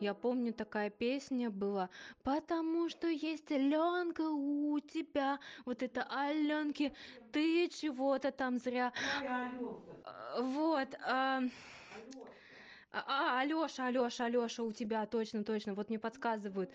Я 0.00 0.14
помню, 0.14 0.54
такая 0.54 0.88
песня 0.88 1.50
была, 1.50 1.90
потому 2.22 2.88
что 2.88 3.06
есть 3.06 3.52
Аленка 3.52 4.22
у 4.30 4.80
тебя, 4.80 5.38
вот 5.66 5.82
это 5.82 6.04
Аленки, 6.04 6.94
ты 7.32 7.68
чего-то 7.68 8.30
там 8.32 8.58
зря. 8.58 8.92
А, 10.04 10.40
Вот. 10.40 10.88
А, 11.06 11.42
а, 12.92 13.40
Алёша, 13.40 13.86
Алёша, 13.88 14.24
Алёша, 14.24 14.62
у 14.62 14.72
тебя, 14.72 15.04
точно, 15.06 15.44
точно, 15.44 15.74
вот 15.74 15.90
мне 15.90 15.98
подсказывают. 15.98 16.70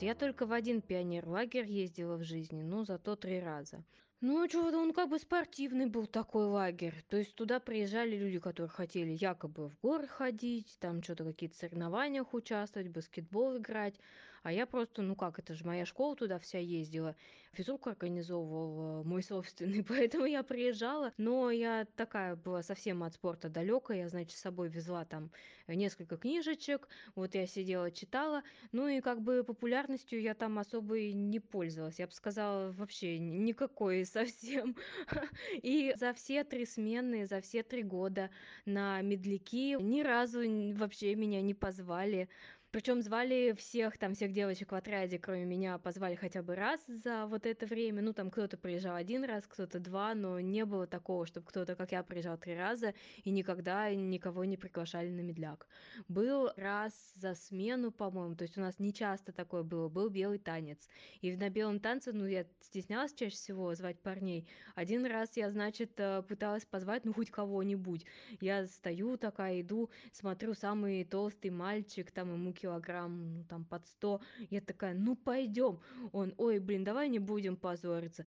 Я 0.00 0.14
только 0.14 0.44
в 0.46 0.52
один 0.52 0.82
пионерлагерь 0.82 1.70
ездила 1.70 2.16
в 2.16 2.22
жизни, 2.22 2.62
ну, 2.62 2.84
зато 2.84 3.16
три 3.16 3.40
раза. 3.40 3.82
Ну, 4.22 4.48
чё, 4.48 4.66
он 4.78 4.92
как 4.94 5.10
бы 5.10 5.18
спортивный 5.18 5.86
был 5.86 6.06
такой 6.06 6.46
лагерь. 6.46 7.02
То 7.08 7.18
есть 7.18 7.34
туда 7.34 7.60
приезжали 7.60 8.16
люди, 8.16 8.38
которые 8.38 8.70
хотели 8.70 9.10
якобы 9.10 9.68
в 9.68 9.78
горы 9.82 10.06
ходить, 10.08 10.76
там 10.80 11.02
что-то 11.02 11.24
какие-то 11.24 11.56
соревнованиях 11.56 12.32
участвовать, 12.32 12.88
баскетбол 12.88 13.58
играть. 13.58 14.00
А 14.42 14.52
я 14.52 14.64
просто, 14.66 15.02
ну 15.02 15.16
как, 15.16 15.38
это 15.38 15.54
же 15.54 15.66
моя 15.66 15.84
школа 15.84 16.16
туда 16.16 16.38
вся 16.38 16.58
ездила. 16.58 17.16
Физрук 17.52 17.88
организовывал 17.88 19.02
э, 19.02 19.04
мой 19.04 19.22
собственный, 19.22 19.84
поэтому 19.84 20.24
я 20.24 20.42
приезжала. 20.42 21.12
Но 21.18 21.50
я 21.50 21.84
такая 21.96 22.36
была 22.36 22.62
совсем 22.62 23.02
от 23.02 23.14
спорта 23.14 23.48
далекая. 23.50 23.98
Я, 23.98 24.08
значит, 24.08 24.38
с 24.38 24.40
собой 24.40 24.68
везла 24.68 25.04
там 25.04 25.30
несколько 25.66 26.16
книжечек. 26.16 26.88
Вот 27.14 27.34
я 27.34 27.46
сидела, 27.46 27.90
читала. 27.90 28.42
Ну 28.72 28.88
и 28.88 29.00
как 29.00 29.20
бы 29.20 29.44
популярностью 29.44 30.20
я 30.20 30.34
там 30.34 30.58
особо 30.58 30.96
и 30.98 31.12
не 31.12 31.40
пользовалась. 31.40 31.98
Я 31.98 32.06
бы 32.06 32.12
сказала, 32.12 32.72
вообще 32.72 33.18
никакой 33.18 34.04
совсем. 34.16 34.76
И 35.62 35.94
за 35.96 36.12
все 36.14 36.44
три 36.44 36.64
смены, 36.64 37.26
за 37.26 37.40
все 37.40 37.62
три 37.62 37.82
года 37.82 38.30
на 38.64 39.02
медляки 39.02 39.76
ни 39.80 40.00
разу 40.02 40.40
вообще 40.74 41.14
меня 41.14 41.42
не 41.42 41.54
позвали. 41.54 42.28
Причем 42.70 43.00
звали 43.00 43.54
всех, 43.56 43.96
там, 43.98 44.14
всех 44.14 44.32
девочек 44.32 44.72
в 44.72 44.74
отряде, 44.74 45.18
кроме 45.18 45.44
меня, 45.44 45.78
позвали 45.78 46.14
хотя 46.14 46.42
бы 46.42 46.54
раз 46.54 46.80
за 46.86 47.26
вот 47.26 47.46
это 47.46 47.66
время. 47.66 48.02
Ну, 48.02 48.12
там 48.12 48.30
кто-то 48.30 48.56
приезжал 48.56 48.96
один 48.96 49.24
раз, 49.24 49.46
кто-то 49.46 49.78
два, 49.80 50.14
но 50.14 50.40
не 50.40 50.64
было 50.64 50.86
такого, 50.86 51.26
чтобы 51.26 51.46
кто-то, 51.46 51.76
как 51.76 51.92
я, 51.92 52.02
приезжал 52.02 52.36
три 52.36 52.54
раза 52.54 52.94
и 53.24 53.30
никогда 53.30 53.94
никого 53.94 54.44
не 54.44 54.56
приглашали 54.56 55.10
на 55.10 55.20
медляк. 55.20 55.68
Был 56.08 56.50
раз 56.56 56.92
за 57.14 57.34
смену, 57.34 57.92
по-моему, 57.92 58.34
то 58.34 58.42
есть 58.42 58.58
у 58.58 58.60
нас 58.60 58.78
не 58.78 58.92
часто 58.92 59.32
такое 59.32 59.62
было, 59.62 59.88
был 59.88 60.08
белый 60.08 60.38
танец. 60.38 60.88
И 61.20 61.34
на 61.36 61.48
белом 61.50 61.80
танце, 61.80 62.12
ну, 62.12 62.26
я 62.26 62.44
стеснялась 62.60 63.14
чаще 63.14 63.36
всего 63.36 63.74
звать 63.74 64.00
парней. 64.00 64.48
Один 64.74 65.06
раз 65.06 65.36
я, 65.36 65.50
значит, 65.50 65.92
э, 65.98 66.22
пыталась 66.22 66.64
позвать, 66.64 67.04
ну, 67.04 67.12
хоть 67.12 67.30
кого-нибудь. 67.30 68.04
Я 68.40 68.66
стою 68.66 69.16
такая, 69.16 69.60
иду, 69.60 69.90
смотрю, 70.12 70.54
самый 70.54 71.04
толстый 71.04 71.50
мальчик, 71.50 72.10
там 72.10 72.32
ему 72.32 72.52
килограмм, 72.60 73.34
ну, 73.34 73.44
там, 73.44 73.64
под 73.64 73.86
сто. 73.86 74.20
Я 74.50 74.60
такая, 74.60 74.94
ну, 74.94 75.16
пойдем. 75.16 75.78
Он, 76.12 76.34
ой, 76.38 76.58
блин, 76.58 76.84
давай 76.84 77.08
не 77.08 77.18
будем 77.18 77.56
позориться. 77.56 78.26